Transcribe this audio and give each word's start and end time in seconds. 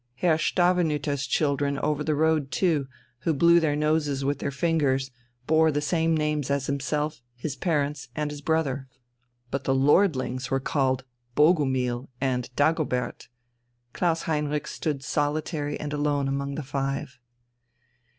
Herr 0.15 0.39
Stavenüter's 0.39 1.27
children 1.27 1.77
over 1.77 2.03
the 2.03 2.15
road 2.15 2.49
too, 2.49 2.87
who 3.19 3.35
blew 3.35 3.59
their 3.59 3.75
noses 3.75 4.25
with 4.25 4.39
their 4.39 4.49
fingers, 4.49 5.11
bore 5.45 5.71
the 5.71 5.79
same 5.79 6.17
names 6.17 6.49
as 6.49 6.65
himself, 6.65 7.21
his 7.35 7.55
parents, 7.55 8.09
and 8.15 8.31
his 8.31 8.41
brother. 8.41 8.87
But 9.51 9.65
the 9.65 9.75
lordlings 9.75 10.49
were 10.49 10.59
called 10.59 11.03
Bogumil 11.35 12.09
and 12.19 12.49
Dagobert 12.55 13.27
Klaus 13.93 14.23
Heinrich 14.23 14.65
stood 14.65 15.03
solitary 15.03 15.79
and 15.79 15.93
alone 15.93 16.27
among 16.27 16.55
the 16.55 16.63
five. 16.63 17.19